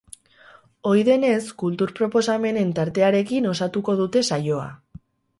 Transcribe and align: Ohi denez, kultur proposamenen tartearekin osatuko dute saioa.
Ohi 0.91 1.01
denez, 1.09 1.41
kultur 1.63 1.91
proposamenen 1.99 2.71
tartearekin 2.79 3.49
osatuko 3.51 3.95
dute 4.01 4.23
saioa. 4.31 4.65